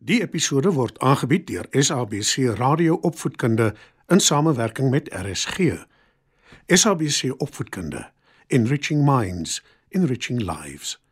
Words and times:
Die 0.00 0.22
episode 0.24 0.70
word 0.72 0.96
aangebied 1.04 1.42
deur 1.50 1.66
SABC 1.76 2.54
Radio 2.56 2.94
Opvoedkunde 3.04 3.74
in 4.08 4.20
samewerking 4.20 4.90
met 4.90 5.10
RSG. 5.12 5.76
SABC 6.66 7.34
Opvoedkunde, 7.36 8.10
Enriching 8.46 9.04
Minds, 9.04 9.62
Enriching 9.88 10.40
Lives. 10.40 11.02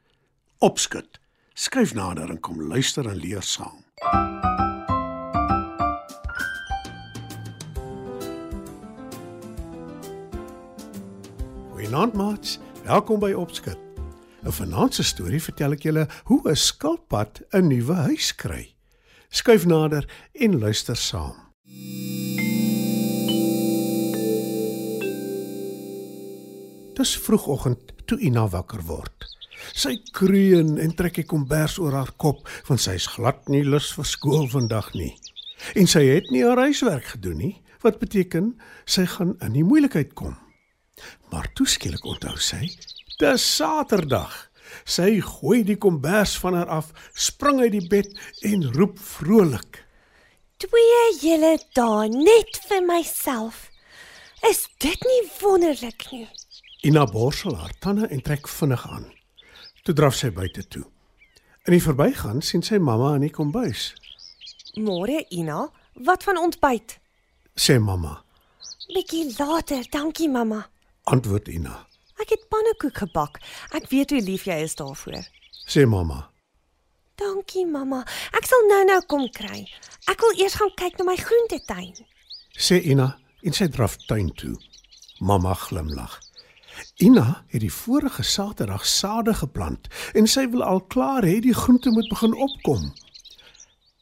Opskud. 0.58 1.20
Skryf 1.52 1.92
nader 1.94 2.30
en 2.30 2.40
kom 2.40 2.62
luister 2.62 3.08
en 3.08 3.16
leer 3.16 3.42
saam. 3.42 3.84
Goeienaand 11.70 12.16
maats, 12.16 12.58
welkom 12.84 13.20
by 13.20 13.32
Opskud. 13.36 13.76
'n 14.42 14.52
Vanaand 14.52 14.94
se 14.94 15.02
storie 15.02 15.42
vertel 15.42 15.76
ek 15.76 15.82
julle 15.82 16.08
hoe 16.24 16.40
'n 16.48 16.56
skilpad 16.56 17.44
'n 17.52 17.68
nuwe 17.68 17.94
huis 18.08 18.34
kry. 18.34 18.77
Skuif 19.28 19.66
nader 19.66 20.08
en 20.32 20.58
luister 20.58 20.96
saam. 20.96 21.36
Dis 26.96 27.12
vroegoggend 27.22 27.92
toe 28.08 28.18
Ina 28.24 28.46
wakker 28.48 28.80
word. 28.88 29.26
Sy 29.76 29.98
kreun 30.16 30.78
en 30.80 30.94
trek 30.96 31.20
die 31.20 31.26
kombers 31.28 31.76
oor 31.78 31.92
haar 31.92 32.14
kop 32.16 32.48
want 32.70 32.80
sy 32.80 32.96
is 32.96 33.10
glad 33.12 33.44
nie 33.52 33.62
lus 33.66 33.90
vir 33.98 34.08
skool 34.08 34.48
vandag 34.48 34.94
nie. 34.96 35.12
En 35.76 35.90
sy 35.90 36.06
het 36.08 36.32
nie 36.32 36.46
haar 36.46 36.64
huiswerk 36.64 37.12
gedoen 37.12 37.38
nie, 37.42 37.54
wat 37.84 38.00
beteken 38.00 38.54
sy 38.88 39.04
gaan 39.06 39.36
in 39.44 39.54
die 39.58 39.66
moeilikheid 39.66 40.16
kom. 40.18 40.38
Maar 41.30 41.52
toe 41.54 41.68
skielik 41.68 42.06
onthou 42.08 42.38
sy, 42.40 42.64
dis 43.20 43.44
Saterdag. 43.44 44.47
Sy 44.84 45.20
gooi 45.24 45.62
die 45.64 45.76
kombers 45.76 46.36
van 46.38 46.54
haar 46.54 46.68
af, 46.68 46.92
spring 47.14 47.60
uit 47.60 47.72
die 47.72 47.86
bed 47.88 48.10
en 48.42 48.66
roep 48.74 48.98
vrolik. 48.98 49.84
Twee 50.58 51.02
julle 51.20 51.54
dae 51.74 52.08
net 52.10 52.60
vir 52.68 52.82
myself. 52.86 53.68
Is 54.48 54.66
dit 54.82 55.04
nie 55.06 55.22
wonderlik 55.40 56.06
nie? 56.12 56.28
Ina 56.86 57.06
borsel 57.10 57.56
haar 57.58 57.74
tande 57.82 58.06
en 58.06 58.22
trek 58.22 58.48
vinnig 58.48 58.84
aan. 58.90 59.08
Toe 59.82 59.94
draf 59.94 60.14
sy 60.14 60.30
buite 60.30 60.62
toe. 60.68 60.84
In 61.66 61.74
die 61.74 61.82
verbygaan 61.82 62.42
sien 62.42 62.62
sy 62.62 62.78
mamma 62.78 63.14
in 63.18 63.26
die 63.26 63.34
kombuis. 63.34 63.92
Môre 64.78 65.24
Ina, 65.34 65.66
wat 66.06 66.22
van 66.22 66.38
ontbyt? 66.38 66.98
Sê 67.58 67.78
mamma, 67.82 68.22
Bietjie 68.88 69.34
later, 69.38 69.84
dankie 69.90 70.28
mamma. 70.28 70.70
antwoord 71.04 71.48
Ina. 71.48 71.87
Ek 72.22 72.34
het 72.34 72.48
pannekoek 72.50 73.04
gebak. 73.04 73.38
Ek 73.74 73.88
weet 73.92 74.10
hoe 74.10 74.22
lief 74.22 74.48
jy 74.48 74.58
is 74.64 74.74
daarvoor. 74.78 75.22
Sê 75.68 75.84
mamma, 75.86 76.30
Dankie 77.18 77.66
mamma. 77.66 78.04
Ek 78.38 78.46
sal 78.46 78.62
nou-nou 78.70 79.00
kom 79.10 79.24
kry. 79.34 79.64
Ek 80.10 80.20
wil 80.22 80.38
eers 80.38 80.54
gaan 80.60 80.70
kyk 80.78 81.00
na 81.00 81.08
my 81.08 81.16
groentetein. 81.18 81.96
sê 82.54 82.78
Ina 82.78 83.16
en 83.42 83.54
sy 83.54 83.66
draf 83.66 83.96
tuin 84.06 84.30
toe. 84.38 84.54
Mamma 85.18 85.54
glimlag. 85.58 86.20
Ina 87.02 87.42
het 87.50 87.64
die 87.64 87.72
vorige 87.74 88.22
Saterdag 88.22 88.86
sade 88.86 89.34
geplant 89.34 89.90
en 90.14 90.30
sy 90.30 90.46
wil 90.52 90.62
al 90.62 90.84
klaar 90.86 91.26
hê 91.26 91.40
die 91.42 91.54
groente 91.54 91.90
moet 91.90 92.06
begin 92.10 92.34
opkom. 92.38 92.92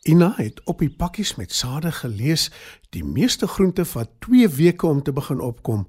Ina 0.04 0.34
het 0.36 0.60
op 0.68 0.84
die 0.84 0.92
pakkies 0.92 1.34
met 1.40 1.52
sade 1.52 1.92
gelees 1.92 2.50
die 2.92 3.04
meeste 3.04 3.48
groente 3.48 3.84
vat 3.84 4.12
2 4.28 4.48
weke 4.60 4.86
om 4.86 5.00
te 5.02 5.12
begin 5.12 5.40
opkom, 5.40 5.86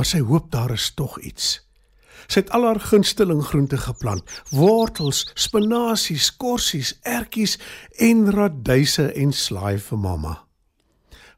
maar 0.00 0.08
sy 0.08 0.22
hoop 0.24 0.46
daar 0.48 0.72
is 0.72 0.86
tog 0.96 1.18
iets. 1.20 1.58
Sy 2.24 2.40
het 2.40 2.50
al 2.56 2.62
haar 2.64 2.78
gunsteling 2.80 3.42
groente 3.44 3.76
geplant: 3.76 4.24
wortels, 4.48 5.26
spinasie, 5.36 6.16
skorsies, 6.16 6.94
ertjies 7.04 7.58
en 8.00 8.30
radyse 8.32 9.10
en 9.12 9.34
slaai 9.36 9.76
vir 9.76 10.00
mamma. 10.00 10.32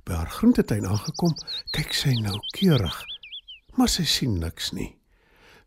By 0.07 0.15
haar 0.15 0.31
groentetein 0.31 0.87
aangekom, 0.87 1.35
kyk 1.75 1.91
sy 1.91 2.15
nou 2.23 2.37
keurig, 2.55 3.01
maar 3.75 3.91
sy 3.91 4.07
sien 4.07 4.39
niks 4.39 4.71
nie. 4.79 4.93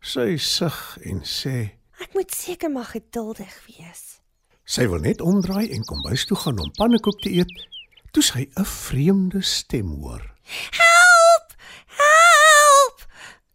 Sy 0.00 0.38
sug 0.40 0.96
en 1.04 1.20
sê: 1.20 1.56
Ek 2.00 2.16
moet 2.16 2.32
seker 2.32 2.72
maar 2.72 2.88
geduldig 2.94 3.52
wees. 3.68 4.22
Sy 4.64 4.88
wil 4.88 5.04
net 5.04 5.20
omdraai 5.20 5.68
en 5.68 5.84
kombuis 5.84 6.24
toe 6.24 6.40
gaan 6.46 6.64
om 6.64 6.72
pannekoek 6.80 7.20
te 7.20 7.36
eet, 7.42 7.52
toe 8.16 8.24
sy 8.24 8.48
'n 8.56 8.64
vreemde 8.64 9.44
stem 9.44 9.92
hoor. 10.00 10.24
Help! 10.80 11.52
Help! 12.00 12.98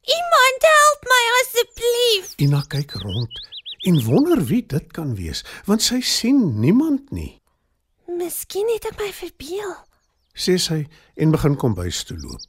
Iemand 0.02 0.62
help 1.02 1.10
my 1.10 1.24
asseblief. 1.42 2.36
Ina 2.38 2.62
kyk 2.68 2.94
rond 3.02 3.40
en 3.88 4.04
wonder 4.06 4.44
wie 4.46 4.66
dit 4.66 4.92
kan 4.94 5.16
wees, 5.16 5.44
want 5.66 5.82
sy 5.82 6.02
sien 6.02 6.60
niemand 6.60 7.12
nie. 7.12 7.42
Miskien 8.08 8.68
het 8.76 8.86
ek 8.86 9.00
my 9.00 9.10
verbeel. 9.12 9.74
Sê 10.38 10.58
sy 10.62 10.86
en 11.18 11.34
begin 11.34 11.58
kombuis 11.58 12.04
toe 12.06 12.18
loop. 12.22 12.42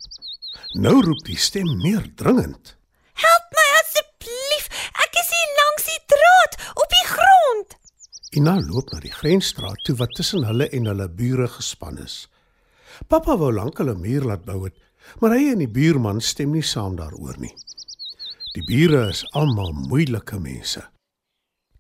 Nou 0.77 1.01
roep 1.01 1.25
die 1.25 1.39
stem 1.39 1.69
meer 1.81 2.05
dringend. 2.17 2.77
Help 3.17 3.57
my 3.57 3.67
asseblief. 3.81 4.69
Ek 5.01 5.17
is 5.23 5.33
hier 5.33 5.57
langs 5.63 5.89
die 5.89 6.03
draad 6.13 6.61
op 6.77 6.93
die 6.93 7.09
grond. 7.15 7.77
Ina 8.37 8.59
loop 8.61 8.93
na 8.93 9.01
die 9.01 9.13
grensstraat 9.13 9.81
toe 9.87 9.97
wat 9.97 10.13
tussen 10.17 10.45
hulle 10.49 10.69
en 10.69 10.89
hulle 10.93 11.09
bure 11.09 11.49
gespan 11.57 12.01
is. 12.05 12.27
Pappa 13.09 13.39
wou 13.41 13.53
lank 13.53 13.81
hulle 13.81 13.97
muur 13.97 14.29
laat 14.29 14.45
bou 14.45 14.63
het, 14.67 14.77
maar 15.21 15.33
hy 15.37 15.53
en 15.53 15.65
die 15.65 15.73
buurman 15.73 16.21
stem 16.21 16.53
nie 16.53 16.65
saam 16.65 16.97
daaroor 17.01 17.41
nie. 17.41 17.55
Die 18.53 18.65
bure 18.69 19.07
is 19.09 19.23
almal 19.33 19.73
moeilike 19.73 20.37
mense. 20.41 20.83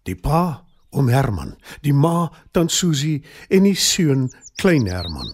Die 0.08 0.16
pa, 0.16 0.64
oom 0.96 1.10
Herman, 1.12 1.52
die 1.84 1.92
ma, 1.92 2.30
tant 2.56 2.72
Susie 2.72 3.20
en 3.52 3.66
die 3.68 3.76
seun, 3.76 4.30
klein 4.60 4.88
Herman. 4.88 5.28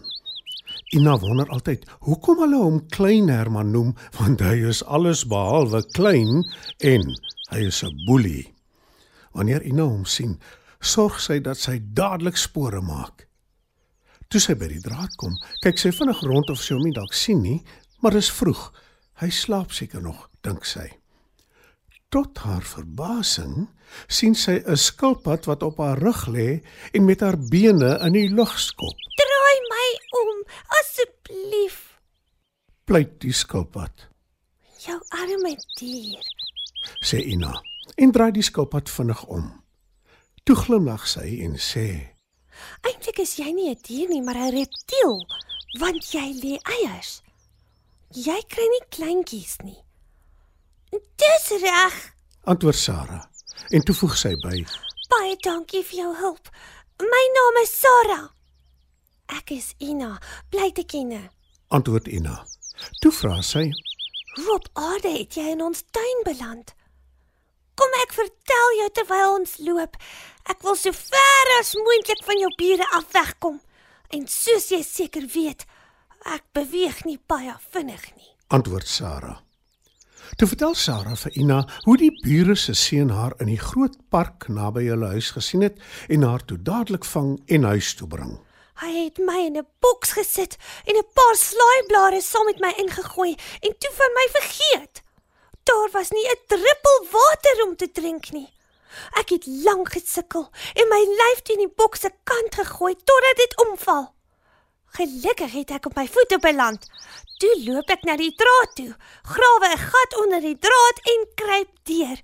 Ina 0.99 1.15
wonder 1.23 1.51
altyd 1.55 1.85
hoekom 2.09 2.43
hulle 2.43 2.59
hom 2.59 2.81
klein 2.91 3.31
Herman 3.31 3.71
noem, 3.71 3.95
want 4.19 4.43
hy 4.43 4.57
is 4.67 4.83
alles 4.83 5.23
behalwe 5.31 5.85
klein 5.95 6.43
en 6.83 7.07
hy 7.53 7.65
is 7.71 7.85
'n 7.85 7.95
boelie. 8.07 8.55
Wanneer 9.33 9.63
Ina 9.63 9.87
hom 9.87 10.05
sien, 10.07 10.41
sorg 10.81 11.21
sy 11.21 11.39
dat 11.39 11.57
sy 11.59 11.79
dadelik 11.79 12.37
spore 12.37 12.81
maak. 12.81 13.29
Toe 14.29 14.41
sy 14.41 14.55
by 14.55 14.69
die 14.69 14.83
draad 14.83 15.15
kom, 15.17 15.39
kyk 15.63 15.79
sy 15.79 15.91
vinnig 15.91 16.23
rond 16.23 16.51
of 16.51 16.59
sy 16.59 16.75
hom 16.75 16.83
nie 16.83 16.93
dalk 16.93 17.15
sien 17.15 17.43
nie, 17.43 17.63
maar 18.03 18.13
dis 18.13 18.31
vroeg. 18.31 18.73
Hy 19.23 19.31
slaap 19.31 19.73
seker 19.73 20.03
nog, 20.03 20.31
dink 20.43 20.65
sy. 20.65 20.98
Tot 22.09 22.39
haar 22.41 22.65
verbasing 22.65 23.69
sien 24.09 24.35
sy 24.35 24.57
'n 24.65 24.77
skilpad 24.77 25.45
wat 25.45 25.63
op 25.63 25.77
haar 25.79 25.99
rug 25.99 26.27
lê 26.27 26.65
en 26.93 27.05
met 27.05 27.21
haar 27.21 27.39
bene 27.39 27.99
in 28.07 28.13
die 28.13 28.29
lug 28.33 28.59
skop. 28.59 28.97
Draai 29.21 29.59
my 29.73 29.89
om 30.21 30.37
asseblief. 30.81 32.01
Pleit 32.85 33.21
die 33.21 33.33
skilpad, 33.33 34.09
Jou 34.79 35.01
arme 35.09 35.57
dier. 35.79 36.23
sê 37.05 37.19
Ina 37.21 37.53
en 37.97 38.13
draai 38.13 38.33
die 38.33 38.43
skilpad 38.43 38.89
vinnig 38.91 39.25
om. 39.25 39.65
Toe 40.45 40.57
glimlag 40.57 41.07
sy 41.09 41.43
en 41.45 41.59
sê: 41.59 42.15
Eintlik 42.89 43.19
is 43.19 43.37
jy 43.37 43.53
nie 43.53 43.71
'n 43.71 43.79
dier 43.83 44.09
nie, 44.09 44.23
maar 44.23 44.37
'n 44.37 44.51
reptiel, 44.51 45.27
want 45.79 46.13
jy 46.13 46.33
lê 46.43 46.59
eiers. 46.63 47.23
Jy 48.11 48.41
kry 48.49 48.67
nie 48.69 48.87
kleintjies 48.89 49.57
nie. 49.65 49.88
Dis 50.91 51.49
reg. 51.61 51.97
Antwoord 52.45 52.77
Sarah 52.77 53.25
en 53.69 53.83
toe 53.85 53.95
voeg 53.95 54.17
sy 54.17 54.33
by: 54.41 54.63
Baie 55.13 55.37
dankie 55.45 55.83
vir 55.85 55.99
jou 56.03 56.13
hulp. 56.23 56.49
My 57.03 57.25
naam 57.35 57.63
is 57.63 57.75
Sarah. 57.81 58.29
Ek 59.37 59.51
is 59.53 59.75
Ina, 59.85 60.17
bly 60.51 60.71
te 60.73 60.85
ken. 60.89 61.13
Antwoord 61.69 62.09
Ina. 62.09 62.39
Toe 63.03 63.13
vra 63.13 63.41
sy: 63.43 63.69
Hoe 64.39 64.55
op 64.55 64.69
aarde 64.73 65.13
het 65.19 65.37
jy 65.37 65.53
in 65.53 65.63
ons 65.63 65.85
tuin 65.91 66.23
beland? 66.25 66.73
Kom 67.79 67.93
ek 68.03 68.15
vertel 68.17 68.73
jou 68.81 68.89
terwyl 68.97 69.35
ons 69.39 69.59
loop. 69.63 69.99
Ek 70.51 70.63
wil 70.67 70.75
so 70.79 70.91
ver 70.93 71.53
as 71.59 71.75
moontlik 71.79 72.25
van 72.27 72.41
jou 72.41 72.51
bure 72.59 72.87
af 72.97 73.13
wegkom. 73.15 73.61
En 74.11 74.25
soos 74.27 74.71
jy 74.73 74.81
seker 74.83 75.27
weet, 75.35 75.67
ek 76.25 76.47
beweeg 76.57 77.05
nie 77.05 77.19
baie 77.29 77.55
vinnig 77.75 78.09
nie. 78.17 78.33
antwoord 78.49 78.89
Sarah. 78.89 79.43
Toe 80.37 80.49
vertel 80.49 80.75
Sarah 80.75 81.17
vir 81.17 81.33
Ina 81.41 81.63
hoe 81.85 81.97
die 81.97 82.11
bure 82.23 82.57
se 82.57 82.75
seun 82.75 83.11
haar 83.11 83.33
in 83.41 83.49
die 83.49 83.61
groot 83.61 83.97
park 84.13 84.49
naby 84.49 84.85
hulle 84.89 85.15
huis 85.15 85.31
gesien 85.37 85.65
het 85.65 85.79
en 86.09 86.23
haar 86.23 86.45
toe 86.45 86.59
dadelik 86.63 87.05
vang 87.05 87.39
en 87.47 87.65
huis 87.73 87.95
toe 87.95 88.09
bring. 88.09 88.37
Hy 88.83 88.93
het 89.05 89.19
my 89.19 89.39
in 89.47 89.57
'n 89.59 89.67
boks 89.81 90.13
gesit 90.19 90.57
en 90.85 90.97
'n 90.97 91.13
paar 91.15 91.37
slaaiblare 91.37 92.21
saam 92.21 92.45
met 92.45 92.61
my 92.61 92.73
ingegooi 92.77 93.35
en 93.61 93.73
toe 93.79 93.93
van 94.01 94.13
my 94.19 94.27
vergeet. 94.39 95.03
Daar 95.65 95.89
was 95.93 96.11
nie 96.11 96.27
'n 96.29 96.45
druppel 96.47 96.99
water 97.11 97.67
om 97.67 97.77
te 97.77 97.91
drink 97.93 98.31
nie. 98.31 98.49
Ek 99.21 99.29
het 99.29 99.47
lank 99.47 99.93
gesukkel 99.93 100.51
en 100.75 100.89
my 100.89 101.03
lyf 101.21 101.43
teen 101.43 101.59
die 101.59 101.75
boks 101.77 102.01
se 102.01 102.11
kant 102.25 102.55
gegooi 102.55 102.95
totdat 102.95 103.37
dit 103.37 103.67
omval. 103.67 104.18
Gelukkig 104.97 105.53
het 105.53 105.71
ek 105.71 105.87
op 105.87 105.97
my 105.97 106.07
voete 106.09 106.39
beland. 106.43 106.87
Toe 107.39 107.55
loop 107.67 107.91
ek 107.91 108.03
na 108.09 108.17
die 108.17 108.35
draad 108.35 108.75
toe, 108.75 108.93
grawe 109.23 109.69
'n 109.73 109.79
gat 109.79 110.17
onder 110.23 110.41
die 110.41 110.59
draad 110.59 110.99
en 111.13 111.27
kruip 111.35 111.73
deur. 111.85 112.21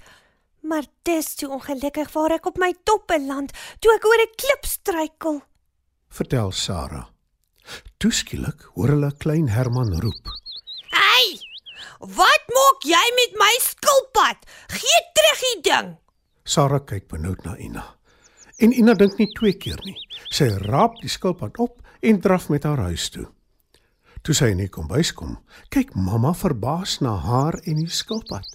Maar 0.60 0.84
dis 1.02 1.34
toe 1.34 1.48
ongelukkig 1.48 2.12
waar 2.12 2.32
ek 2.32 2.46
op 2.46 2.56
my 2.58 2.74
top 2.84 3.06
beland 3.06 3.52
toe 3.80 3.94
ek 3.94 4.04
oor 4.04 4.20
'n 4.22 4.34
klip 4.36 4.64
struikel. 4.64 5.42
vertel 6.08 6.52
Sarah. 6.52 7.06
Toeskielik 7.98 8.62
hoor 8.74 8.88
hulle 8.88 9.12
klein 9.18 9.48
Herman 9.48 10.00
roep. 10.00 10.24
Hey! 10.90 11.40
Wat 11.98 12.44
maak 12.56 12.82
jy 12.84 13.06
met 13.16 13.32
my 13.38 13.54
skilpad? 13.60 14.38
Gee 14.68 15.00
terug 15.14 15.40
die 15.40 15.60
ding. 15.70 15.96
Sarah 16.44 16.84
kyk 16.84 17.08
benoud 17.08 17.44
na 17.44 17.56
Ina. 17.56 17.96
En 18.58 18.72
Ina 18.72 18.94
dink 18.94 19.18
nie 19.18 19.30
twee 19.32 19.52
keer 19.52 19.80
nie. 19.84 19.96
Sy 20.30 20.44
raap 20.68 21.00
die 21.00 21.08
skilpad 21.08 21.58
op 21.58 21.80
en 22.04 22.20
draf 22.20 22.48
met 22.52 22.66
haar 22.68 22.84
huis 22.90 23.08
toe. 23.08 23.26
Toe 24.24 24.34
sy 24.36 24.50
in 24.54 24.60
die 24.62 24.70
kombuis 24.72 25.12
kom, 25.12 25.38
kyk 25.72 25.92
mamma 25.96 26.32
verbaas 26.36 26.98
na 27.04 27.16
haar 27.20 27.58
en 27.64 27.80
die 27.82 27.90
skilpad. 27.92 28.46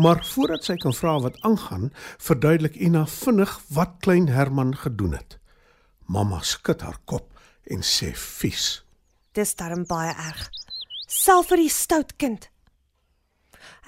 Maar 0.00 0.22
voordat 0.24 0.64
sy 0.64 0.76
kan 0.80 0.94
vra 0.96 1.18
wat 1.24 1.36
aangaan, 1.48 1.90
verduidelik 2.20 2.76
Ina 2.76 3.04
vinnig 3.08 3.52
wat 3.76 3.98
klein 4.04 4.28
Herman 4.32 4.74
gedoen 4.76 5.16
het. 5.16 5.38
Mamma 6.08 6.40
skud 6.44 6.80
haar 6.84 6.98
kop 7.04 7.28
en 7.68 7.84
sê 7.84 8.12
vies. 8.16 8.82
Dis 9.36 9.54
darm 9.56 9.84
baie 9.88 10.12
erg. 10.12 10.48
Self 11.08 11.52
vir 11.52 11.64
die 11.64 11.72
stout 11.72 12.16
kind. 12.16 12.48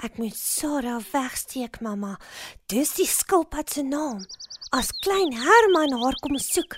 Ek 0.04 0.18
moet 0.18 0.36
Sarah 0.36 1.00
wegsteek, 1.12 1.80
mamma. 1.80 2.16
Dis 2.68 2.94
die 2.98 3.08
skilpad 3.08 3.72
se 3.72 3.84
naam. 3.84 4.22
As 4.74 4.90
klein 5.04 5.32
Herman 5.38 5.94
haar 6.00 6.16
kom 6.20 6.36
soek, 6.40 6.76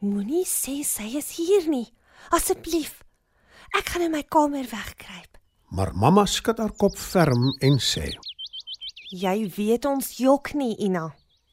moenie 0.00 0.46
sê 0.48 0.80
sy 0.84 1.16
is 1.20 1.30
hier 1.36 1.68
nie. 1.68 1.88
Asseblief. 2.36 3.00
Ek 3.76 3.92
gaan 3.92 4.06
in 4.08 4.14
my 4.14 4.22
kamer 4.24 4.66
wegkruip. 4.70 5.38
Maar 5.70 5.92
mamma 5.94 6.24
skud 6.26 6.58
haar 6.58 6.72
kop 6.74 6.96
ferm 6.98 7.52
en 7.62 7.78
sê: 7.78 8.08
Jy 9.10 9.36
weet 9.56 9.86
ons 9.86 10.16
jok 10.18 10.54
nie, 10.54 10.74
Ina. 10.78 11.10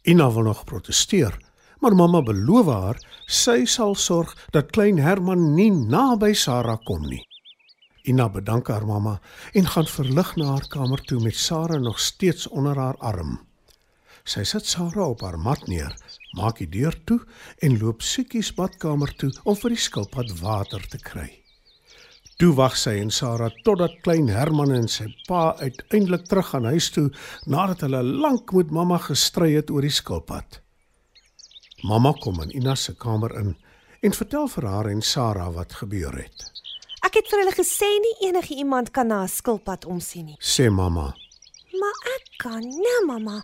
Ina 0.08 0.30
wil 0.32 0.48
nog 0.50 0.64
proteseer, 0.66 1.36
maar 1.82 1.96
mamma 1.96 2.22
beloof 2.22 2.70
haar 2.72 3.00
sy 3.28 3.66
sal 3.66 3.96
sorg 3.96 4.34
dat 4.56 4.72
klein 4.72 5.02
Herman 5.04 5.54
nie 5.56 5.72
naby 5.72 6.34
Sarah 6.34 6.80
kom 6.88 7.04
nie. 7.10 7.24
Ina 8.08 8.30
bedank 8.32 8.72
haar 8.72 8.86
mamma 8.88 9.18
en 9.54 9.68
gaan 9.68 9.90
verlig 9.92 10.36
na 10.40 10.54
haar 10.54 10.68
kamer 10.72 11.04
toe 11.04 11.20
met 11.20 11.36
Sarah 11.36 11.82
nog 11.82 12.00
steeds 12.00 12.48
onder 12.48 12.80
haar 12.80 12.98
arm. 12.98 13.47
Sy 14.28 14.44
sit 14.44 14.68
Sarah 14.68 15.14
op 15.14 15.22
haar 15.24 15.38
mat 15.40 15.62
neer, 15.72 15.94
maak 16.36 16.60
die 16.60 16.68
deur 16.68 16.96
toe 17.08 17.22
en 17.64 17.78
loop 17.80 18.02
siekies 18.04 18.50
badkamer 18.58 19.14
toe 19.16 19.30
om 19.48 19.56
vir 19.56 19.72
die 19.72 19.80
skilpad 19.80 20.34
water 20.42 20.84
te 20.92 21.00
kry. 21.00 21.30
Toe 22.38 22.52
wag 22.58 22.76
sy 22.78 22.98
en 23.02 23.10
Sarah 23.10 23.54
totdat 23.66 23.96
klein 24.06 24.28
Herman 24.30 24.74
en 24.76 24.90
sy 24.92 25.08
pa 25.30 25.56
uiteindelik 25.62 26.28
terug 26.28 26.52
gaan 26.52 26.68
huis 26.70 26.92
toe 26.94 27.08
nadat 27.48 27.86
hulle 27.88 28.04
lank 28.04 28.52
met 28.54 28.74
mamma 28.76 29.00
gestry 29.08 29.54
het 29.56 29.72
oor 29.72 29.88
die 29.88 29.96
skilpad. 29.96 30.60
Mamma 31.88 32.12
kom 32.20 32.42
in 32.44 32.52
Ina 32.60 32.76
se 32.76 32.98
kamer 33.00 33.34
in 33.40 33.56
en 34.04 34.14
vertel 34.14 34.52
vir 34.54 34.68
haar 34.68 34.92
en 34.92 35.02
Sarah 35.02 35.54
wat 35.56 35.80
gebeur 35.80 36.20
het. 36.20 36.50
Ek 37.08 37.16
het 37.16 37.32
vir 37.32 37.46
hulle 37.46 37.56
gesê 37.56 37.88
nie 38.04 38.28
enige 38.28 38.60
iemand 38.60 38.92
kan 38.92 39.08
na 39.08 39.24
'n 39.24 39.32
skilpad 39.32 39.86
omsien 39.86 40.26
nie. 40.26 40.38
Sê 40.42 40.70
mamma, 40.70 41.16
Maar 41.80 41.98
ek 42.16 42.24
kan, 42.38 42.62
nee 42.62 43.02
mamma. 43.06 43.44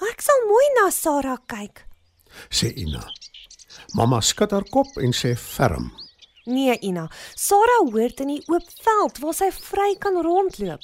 Ek 0.00 0.22
sal 0.24 0.46
mooi 0.48 0.68
na 0.78 0.90
Sarah 0.90 1.38
kyk. 1.46 1.84
sê 2.48 2.72
Ina. 2.76 3.02
Mamma 3.94 4.20
skud 4.20 4.52
haar 4.54 4.64
kop 4.70 4.96
en 4.96 5.12
sê 5.12 5.34
ferm. 5.36 5.90
Nee, 6.46 6.78
Ina. 6.82 7.08
Sarah 7.36 7.82
hoort 7.84 8.20
in 8.24 8.32
die 8.34 8.42
oop 8.48 8.64
veld 8.84 9.20
waar 9.20 9.36
sy 9.36 9.50
vry 9.52 9.94
kan 10.00 10.16
rondloop. 10.24 10.80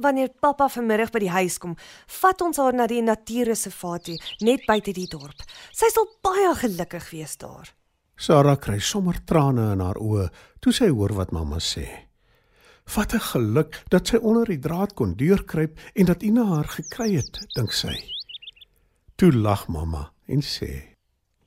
Wanneer 0.00 0.32
pappa 0.40 0.68
vanmiddag 0.68 1.12
by 1.12 1.20
die 1.24 1.32
huis 1.32 1.56
kom, 1.58 1.76
vat 2.20 2.42
ons 2.44 2.58
haar 2.60 2.76
na 2.76 2.86
die 2.88 3.00
natuurreservaat 3.04 4.08
toe, 4.08 4.16
net 4.44 4.66
buite 4.68 4.92
die 4.92 5.08
dorp. 5.08 5.40
Sy 5.72 5.88
sal 5.92 6.08
baie 6.24 6.52
gelukkig 6.60 7.10
wees 7.12 7.36
daar. 7.40 7.72
Sarah 8.16 8.56
kry 8.56 8.78
sommer 8.80 9.20
trane 9.28 9.72
in 9.74 9.84
haar 9.84 10.00
oë 10.00 10.28
toe 10.60 10.72
sy 10.72 10.88
hoor 10.88 11.12
wat 11.16 11.32
mamma 11.32 11.60
sê. 11.60 11.86
Wat 12.94 13.14
'n 13.14 13.20
geluk 13.20 13.82
dat 13.90 14.06
sy 14.08 14.16
onder 14.16 14.46
die 14.46 14.60
draad 14.60 14.94
kon 14.94 15.16
deurkruip 15.16 15.78
en 15.94 16.06
dat 16.06 16.22
Ina 16.22 16.44
haar 16.44 16.68
gekry 16.68 17.16
het, 17.16 17.40
dink 17.56 17.72
sy. 17.72 18.15
Toe 19.16 19.32
lag 19.32 19.66
mamma 19.72 20.12
en 20.26 20.42
sê: 20.44 20.92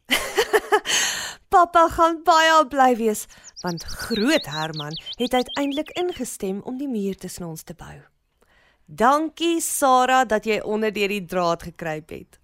Pappa 1.54 1.84
gaan 1.94 2.24
baie 2.26 2.64
bly 2.70 2.96
wees 2.98 3.28
want 3.62 3.84
groot 3.84 4.48
Herman 4.50 4.96
het 5.20 5.34
uiteindelik 5.34 5.92
ingestem 6.02 6.64
om 6.66 6.80
die 6.80 6.90
muur 6.90 7.16
tussen 7.16 7.46
ons 7.46 7.64
te 7.64 7.76
bou. 7.78 7.94
Dankie 8.86 9.62
Sarah 9.62 10.26
dat 10.26 10.50
jy 10.50 10.58
onder 10.66 10.94
deur 10.94 11.14
die 11.14 11.26
draad 11.26 11.68
gekruip 11.70 12.10
het. 12.10 12.40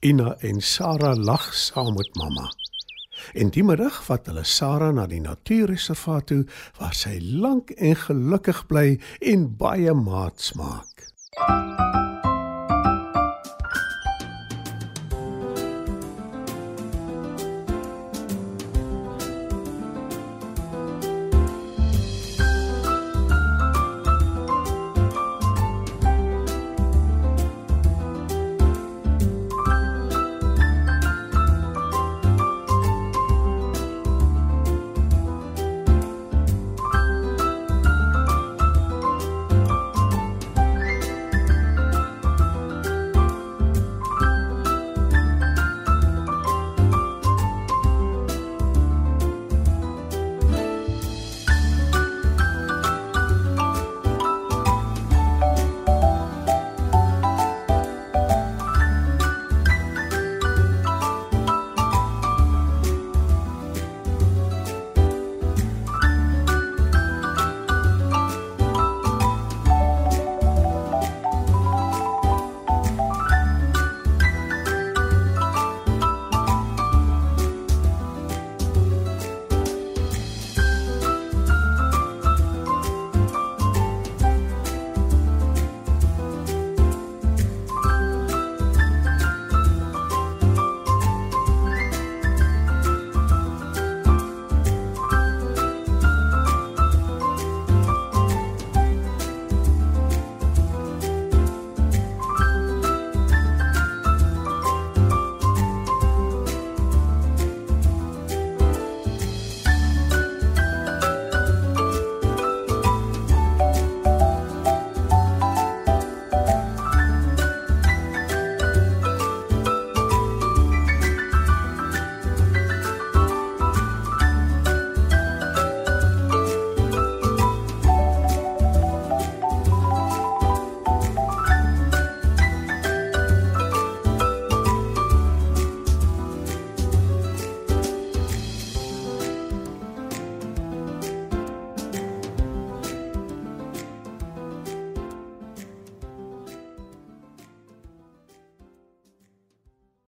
Ina 0.00 0.32
en 0.40 0.64
Sarah 0.64 1.12
lag 1.16 1.50
saam 1.52 1.92
met 1.98 2.16
mamma. 2.16 2.48
En 3.36 3.52
die 3.52 3.64
middag 3.64 4.00
vat 4.08 4.32
hulle 4.32 4.46
Sarah 4.48 4.94
na 4.96 5.04
die 5.10 5.20
natuurreservaat 5.20 6.30
toe 6.32 6.46
waar 6.80 6.96
sy 6.96 7.18
lank 7.20 7.76
en 7.76 8.00
gelukkig 8.06 8.64
bly 8.72 8.96
en 9.20 9.50
baie 9.60 9.92
maats 9.92 10.54
maak. 10.56 11.04